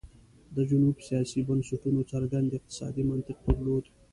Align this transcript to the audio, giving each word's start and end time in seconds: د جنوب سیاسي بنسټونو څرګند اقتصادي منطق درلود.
د 0.55 0.57
جنوب 0.69 0.97
سیاسي 1.07 1.39
بنسټونو 1.47 1.99
څرګند 2.11 2.55
اقتصادي 2.57 3.03
منطق 3.09 3.37
درلود. 3.47 3.85